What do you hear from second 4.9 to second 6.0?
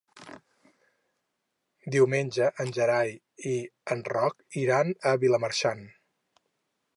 a Vilamarxant.